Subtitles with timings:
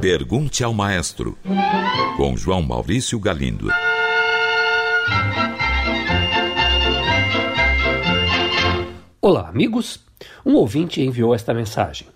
[0.00, 1.38] Pergunte ao Maestro,
[2.16, 3.68] com João Maurício Galindo.
[9.20, 10.04] Olá, amigos.
[10.44, 12.08] Um ouvinte enviou esta mensagem.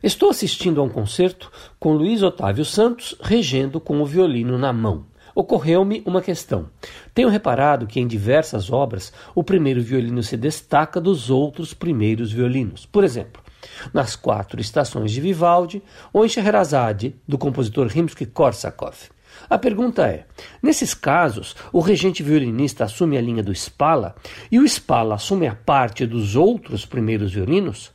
[0.00, 5.06] Estou assistindo a um concerto com Luiz Otávio Santos regendo com o violino na mão.
[5.34, 6.68] Ocorreu-me uma questão.
[7.12, 12.86] Tenho reparado que em diversas obras o primeiro violino se destaca dos outros primeiros violinos.
[12.86, 13.42] Por exemplo,
[13.92, 19.10] nas quatro estações de Vivaldi ou em Scheherazade, do compositor Rimsky-Korsakov.
[19.48, 20.26] A pergunta é:
[20.62, 24.14] nesses casos, o regente violinista assume a linha do Spala
[24.50, 27.92] e o Spala assume a parte dos outros primeiros violinos?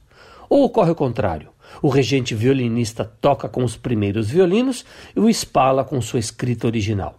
[0.49, 1.49] Ou ocorre o contrário?
[1.81, 7.15] O regente violinista toca com os primeiros violinos e o Spala com sua escrita original.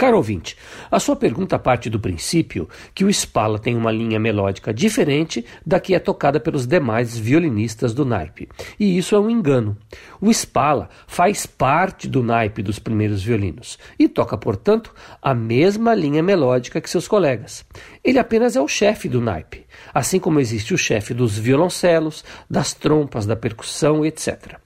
[0.00, 0.56] Caro ouvinte,
[0.90, 5.78] a sua pergunta parte do princípio que o Spala tem uma linha melódica diferente da
[5.78, 8.48] que é tocada pelos demais violinistas do naipe.
[8.78, 9.76] E isso é um engano.
[10.18, 14.90] O Spala faz parte do naipe dos primeiros violinos e toca, portanto,
[15.20, 17.62] a mesma linha melódica que seus colegas.
[18.02, 22.72] Ele apenas é o chefe do naipe, assim como existe o chefe dos violoncelos, das
[22.72, 24.56] trompas, da percussão, etc.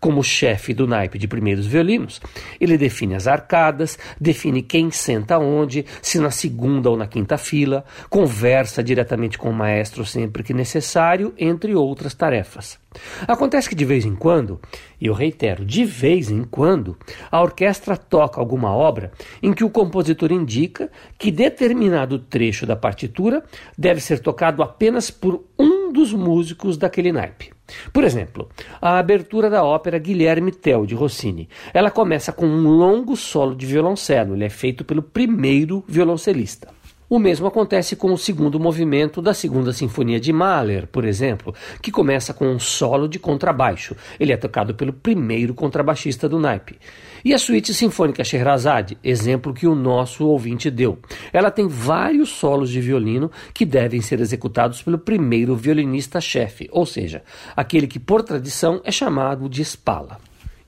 [0.00, 2.20] Como chefe do naipe de primeiros violinos,
[2.60, 7.84] ele define as arcadas, define quem senta onde, se na segunda ou na quinta fila,
[8.10, 12.81] conversa diretamente com o maestro sempre que necessário, entre outras tarefas.
[13.26, 14.60] Acontece que de vez em quando,
[15.00, 16.96] e eu reitero, de vez em quando,
[17.30, 19.12] a orquestra toca alguma obra
[19.42, 23.42] em que o compositor indica que determinado trecho da partitura
[23.76, 27.52] deve ser tocado apenas por um dos músicos daquele naipe.
[27.92, 28.48] Por exemplo,
[28.80, 31.48] a abertura da ópera Guilherme Tell de Rossini.
[31.72, 36.68] Ela começa com um longo solo de violoncelo, ele é feito pelo primeiro violoncelista.
[37.12, 41.92] O mesmo acontece com o segundo movimento da Segunda Sinfonia de Mahler, por exemplo, que
[41.92, 43.94] começa com um solo de contrabaixo.
[44.18, 46.78] Ele é tocado pelo primeiro contrabaixista do naipe.
[47.22, 50.98] E a Suíte Sinfônica Scheherazade, exemplo que o nosso ouvinte deu.
[51.34, 57.22] Ela tem vários solos de violino que devem ser executados pelo primeiro violinista-chefe, ou seja,
[57.54, 60.18] aquele que por tradição é chamado de Spala.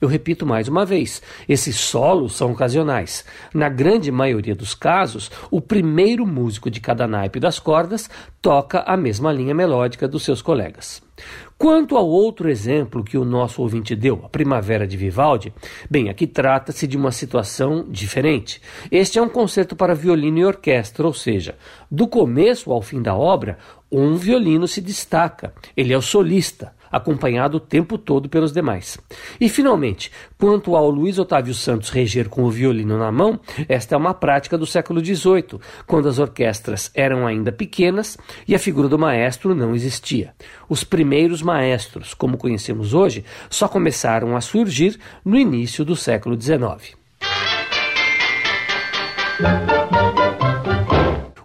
[0.05, 3.25] Eu repito mais uma vez: esses solos são ocasionais.
[3.55, 8.11] Na grande maioria dos casos, o primeiro músico de cada naipe das cordas
[8.43, 11.03] toca a mesma linha melódica dos seus colegas.
[11.57, 15.55] Quanto ao outro exemplo que o nosso ouvinte deu, a Primavera de Vivaldi,
[15.89, 18.61] bem, aqui trata-se de uma situação diferente.
[18.91, 21.55] Este é um concerto para violino e orquestra, ou seja,
[21.91, 23.57] do começo ao fim da obra,
[23.91, 28.99] um violino se destaca, ele é o solista acompanhado o tempo todo pelos demais.
[29.41, 33.99] E, finalmente, quanto ao Luiz Otávio Santos reger com o violino na mão, esta é
[33.99, 38.17] uma prática do século XVIII, quando as orquestras eram ainda pequenas
[38.47, 40.33] e a figura do maestro não existia.
[40.69, 46.95] Os primeiros maestros, como conhecemos hoje, só começaram a surgir no início do século XIX.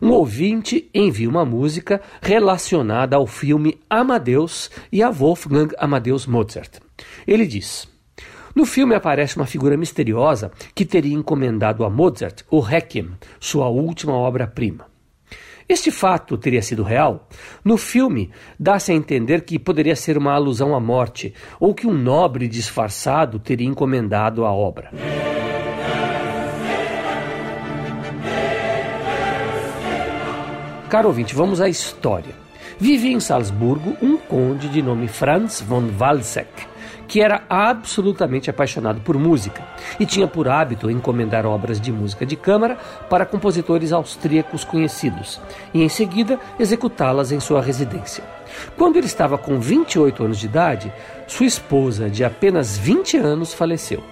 [0.10, 6.80] Um ouvinte envia uma música relacionada ao filme Amadeus e a Wolfgang Amadeus Mozart.
[7.28, 7.88] Ele diz:
[8.56, 14.14] No filme aparece uma figura misteriosa que teria encomendado a Mozart o Requiem, sua última
[14.14, 14.88] obra-prima.
[15.70, 17.30] Este fato teria sido real?
[17.64, 21.94] No filme, dá-se a entender que poderia ser uma alusão à morte, ou que um
[21.94, 24.90] nobre disfarçado teria encomendado a obra.
[30.90, 32.34] Caro ouvinte, vamos à história.
[32.80, 36.50] Vivia em Salzburgo um conde de nome Franz von Walseck,
[37.08, 39.62] que era absolutamente apaixonado por música
[40.00, 42.76] e tinha por hábito encomendar obras de música de câmara
[43.08, 45.40] para compositores austríacos conhecidos
[45.76, 48.24] e em seguida executá-las em sua residência.
[48.76, 50.92] Quando ele estava com 28 anos de idade,
[51.28, 54.04] sua esposa, de apenas 20 anos, faleceu.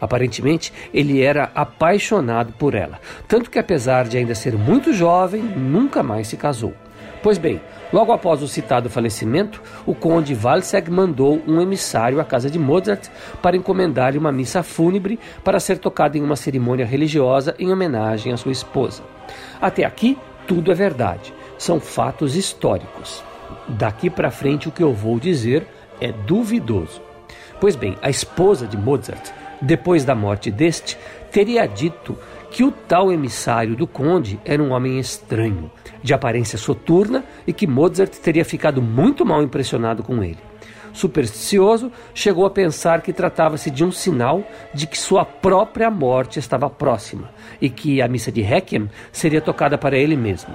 [0.00, 6.02] Aparentemente, ele era apaixonado por ela, tanto que, apesar de ainda ser muito jovem, nunca
[6.02, 6.74] mais se casou.
[7.22, 7.60] Pois bem,
[7.92, 13.08] logo após o citado falecimento, o conde Walsegg mandou um emissário à casa de Mozart
[13.40, 18.36] para encomendar-lhe uma missa fúnebre para ser tocada em uma cerimônia religiosa em homenagem à
[18.36, 19.04] sua esposa.
[19.60, 20.18] Até aqui,
[20.48, 23.22] tudo é verdade, são fatos históricos.
[23.68, 25.64] Daqui para frente, o que eu vou dizer
[26.00, 27.00] é duvidoso.
[27.60, 29.30] Pois bem, a esposa de Mozart
[29.62, 30.98] depois da morte deste,
[31.30, 32.18] teria dito
[32.50, 35.70] que o tal emissário do conde era um homem estranho,
[36.02, 40.38] de aparência soturna e que Mozart teria ficado muito mal impressionado com ele.
[40.92, 44.44] Supersticioso, chegou a pensar que tratava-se de um sinal
[44.74, 47.30] de que sua própria morte estava próxima
[47.60, 50.54] e que a missa de Requiem seria tocada para ele mesmo.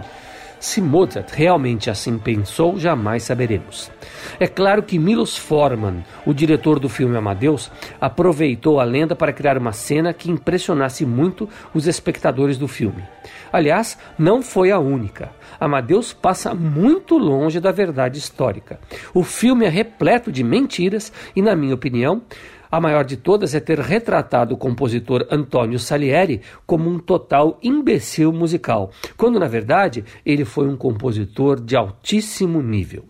[0.60, 3.92] Se Mozart realmente assim pensou, jamais saberemos.
[4.40, 7.72] É claro que Milos Forman, o diretor do filme Amadeus,
[8.02, 13.04] aproveitou a lenda para criar uma cena que impressionasse muito os espectadores do filme.
[13.52, 15.32] Aliás, não foi a única.
[15.60, 18.80] Amadeus passa muito longe da verdade histórica.
[19.14, 22.22] O filme é repleto de mentiras e, na minha opinião,
[22.72, 28.32] a maior de todas é ter retratado o compositor Antonio Salieri como um total imbecil
[28.32, 33.06] musical, quando na verdade ele foi um compositor de altíssimo nível.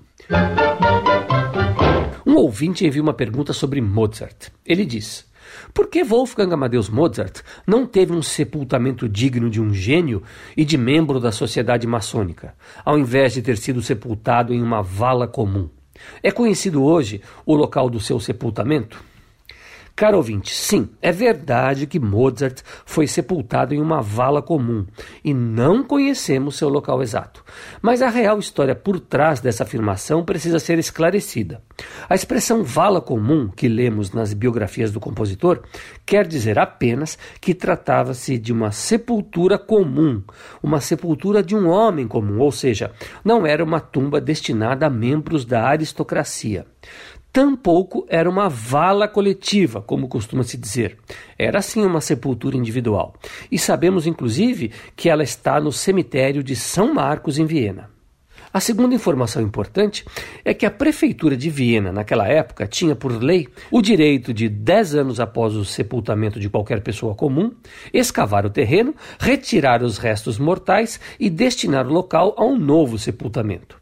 [2.26, 4.50] Um ouvinte enviou uma pergunta sobre Mozart.
[4.66, 5.26] Ele diz:
[5.74, 10.22] Por que Wolfgang Amadeus Mozart não teve um sepultamento digno de um gênio
[10.56, 15.28] e de membro da sociedade maçônica, ao invés de ter sido sepultado em uma vala
[15.28, 15.70] comum?
[16.22, 19.04] É conhecido hoje o local do seu sepultamento?
[19.98, 24.86] Caro ouvinte, sim, é verdade que Mozart foi sepultado em uma vala comum
[25.28, 27.44] e não conhecemos seu local exato.
[27.82, 31.62] Mas a real história por trás dessa afirmação precisa ser esclarecida.
[32.08, 35.64] A expressão vala comum, que lemos nas biografias do compositor,
[36.06, 40.24] quer dizer apenas que tratava-se de uma sepultura comum,
[40.64, 45.44] uma sepultura de um homem comum, ou seja, não era uma tumba destinada a membros
[45.44, 46.66] da aristocracia
[47.38, 50.98] tampouco era uma vala coletiva, como costuma se dizer.
[51.38, 53.14] Era sim uma sepultura individual.
[53.52, 57.90] E sabemos, inclusive, que ela está no cemitério de São Marcos, em Viena.
[58.54, 60.06] A segunda informação importante
[60.44, 64.96] é que a prefeitura de Viena, naquela época, tinha por lei o direito de, dez
[64.96, 67.52] anos após o sepultamento de qualquer pessoa comum,
[67.94, 73.80] escavar o terreno, retirar os restos mortais e destinar o local a um novo sepultamento.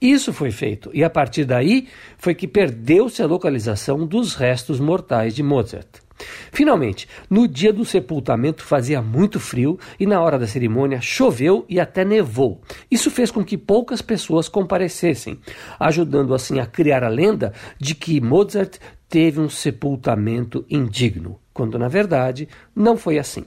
[0.00, 1.88] Isso foi feito, e a partir daí
[2.18, 6.07] foi que perdeu-se a localização dos restos mortais de Mozart.
[6.52, 11.78] Finalmente, no dia do sepultamento fazia muito frio e na hora da cerimônia choveu e
[11.78, 12.60] até nevou.
[12.90, 15.38] Isso fez com que poucas pessoas comparecessem,
[15.78, 18.78] ajudando assim a criar a lenda de que Mozart
[19.08, 23.44] teve um sepultamento indigno, quando na verdade não foi assim.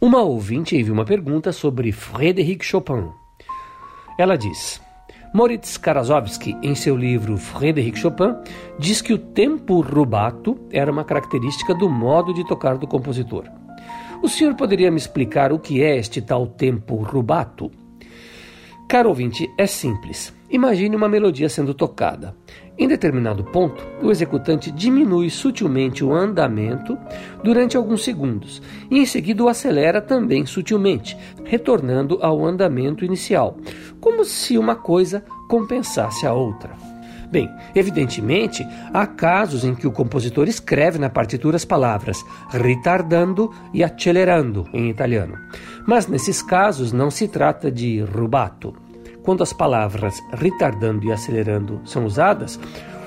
[0.00, 3.10] Uma ouvinte enviou uma pergunta sobre Frédéric Chopin.
[4.18, 4.80] Ela diz:
[5.32, 8.34] Moritz Karasowski, em seu livro Frédéric Chopin,
[8.80, 13.44] diz que o tempo rubato era uma característica do modo de tocar do compositor.
[14.24, 17.70] O senhor poderia me explicar o que é este tal tempo rubato?
[18.88, 20.34] Caro ouvinte, é simples.
[20.50, 22.34] Imagine uma melodia sendo tocada.
[22.76, 26.98] Em determinado ponto, o executante diminui sutilmente o andamento
[27.44, 28.60] durante alguns segundos
[28.90, 33.56] e em seguida o acelera também sutilmente, retornando ao andamento inicial,
[34.00, 36.70] como se uma coisa compensasse a outra.
[37.30, 43.84] Bem, evidentemente, há casos em que o compositor escreve na partitura as palavras retardando e
[43.84, 45.38] acelerando em italiano.
[45.86, 48.74] Mas nesses casos não se trata de rubato.
[49.22, 52.58] Quando as palavras retardando e acelerando são usadas,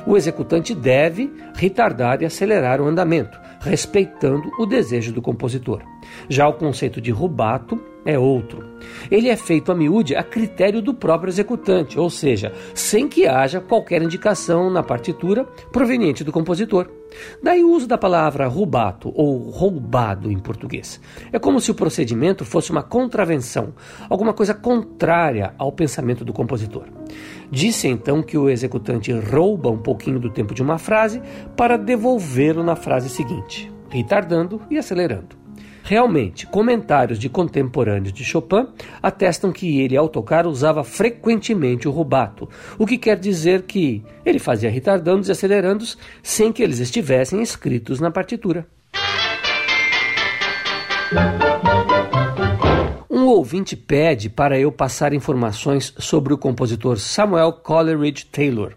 [0.08, 5.82] o executante deve retardar e acelerar o andamento, respeitando o desejo do compositor.
[6.30, 8.64] Já o conceito de rubato é outro.
[9.10, 13.62] Ele é feito a miúde a critério do próprio executante, ou seja, sem que haja
[13.62, 16.90] qualquer indicação na partitura proveniente do compositor.
[17.42, 21.00] Daí o uso da palavra rubato ou roubado em português.
[21.32, 23.74] É como se o procedimento fosse uma contravenção,
[24.10, 26.86] alguma coisa contrária ao pensamento do compositor.
[27.52, 31.22] Disse então que o executante rouba um pouquinho do tempo de uma frase
[31.56, 35.43] para devolvê-lo na frase seguinte, retardando e acelerando.
[35.86, 38.68] Realmente, comentários de contemporâneos de Chopin
[39.02, 42.50] atestam que ele, ao tocar, usava frequentemente o rubato,
[42.80, 48.00] o que quer dizer que ele fazia retardandos e acelerandos sem que eles estivessem escritos
[48.00, 48.66] na partitura.
[53.10, 58.74] Um ouvinte pede para eu passar informações sobre o compositor Samuel Coleridge Taylor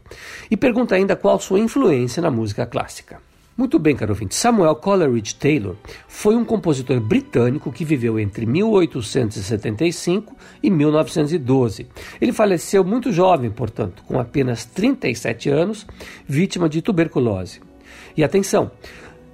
[0.51, 3.21] e pergunta ainda qual sua influência na música clássica.
[3.57, 4.35] Muito bem, caro ouvinte.
[4.35, 11.87] Samuel Coleridge Taylor foi um compositor britânico que viveu entre 1875 e 1912.
[12.21, 15.87] Ele faleceu muito jovem, portanto, com apenas 37 anos,
[16.29, 17.63] vítima de tuberculose.
[18.15, 18.71] E atenção,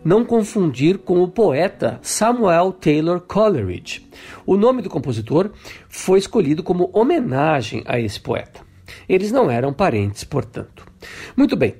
[0.05, 4.09] não confundir com o poeta Samuel Taylor Coleridge.
[4.47, 5.51] O nome do compositor
[5.89, 8.61] foi escolhido como homenagem a esse poeta.
[9.09, 10.87] Eles não eram parentes, portanto.
[11.37, 11.75] Muito bem.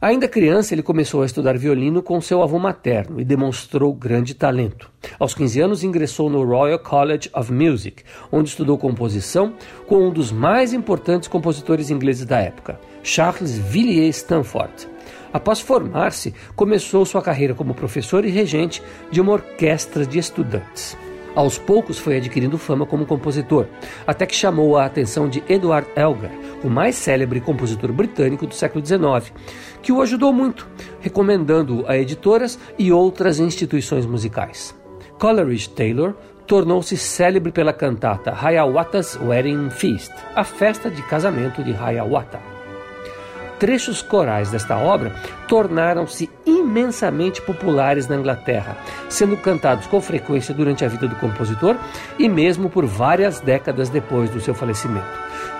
[0.00, 4.88] Ainda criança, ele começou a estudar violino com seu avô materno e demonstrou grande talento.
[5.18, 9.54] Aos 15 anos, ingressou no Royal College of Music, onde estudou composição
[9.88, 14.88] com um dos mais importantes compositores ingleses da época, Charles Villiers Stanford.
[15.32, 20.96] Após formar-se, começou sua carreira como professor e regente de uma orquestra de estudantes.
[21.38, 23.66] Aos poucos foi adquirindo fama como compositor,
[24.04, 26.32] até que chamou a atenção de Edward Elgar,
[26.64, 29.32] o mais célebre compositor britânico do século XIX,
[29.80, 30.68] que o ajudou muito,
[30.98, 34.74] recomendando-o a editoras e outras instituições musicais.
[35.16, 36.14] Coleridge Taylor
[36.44, 42.40] tornou-se célebre pela cantata Hiawatha's Wedding Feast, a festa de casamento de Hiawatha.
[43.60, 45.14] Trechos corais desta obra
[45.46, 46.26] tornaram-se
[46.68, 48.76] imensamente populares na Inglaterra,
[49.08, 51.76] sendo cantados com frequência durante a vida do compositor
[52.18, 55.06] e mesmo por várias décadas depois do seu falecimento.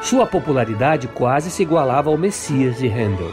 [0.02, 3.32] Sua popularidade quase se igualava ao Messias de Handel.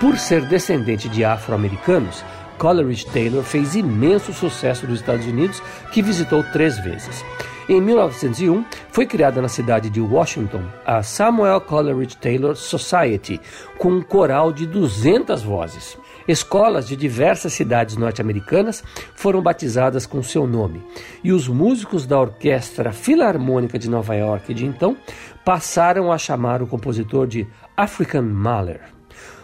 [0.00, 2.24] Por ser descendente de afro-americanos,
[2.58, 7.24] Coleridge Taylor fez imenso sucesso nos Estados Unidos, que visitou três vezes.
[7.72, 13.40] Em 1901, foi criada na cidade de Washington a Samuel Coleridge Taylor Society,
[13.78, 15.96] com um coral de 200 vozes.
[16.28, 20.84] Escolas de diversas cidades norte-americanas foram batizadas com seu nome,
[21.24, 24.94] e os músicos da Orquestra Filarmônica de Nova York de então
[25.42, 28.82] passaram a chamar o compositor de African Mahler.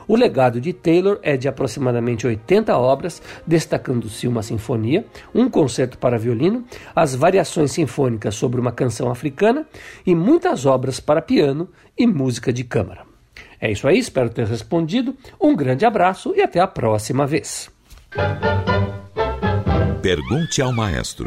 [0.09, 6.19] O legado de Taylor é de aproximadamente 80 obras, destacando-se uma sinfonia, um concerto para
[6.19, 6.65] violino,
[6.97, 9.67] as variações sinfônicas sobre uma canção africana
[10.07, 13.03] e muitas obras para piano e música de câmara.
[13.61, 15.15] É isso aí, espero ter respondido.
[15.41, 17.71] Um grande abraço e até a próxima vez.
[20.01, 21.27] Pergunte ao maestro.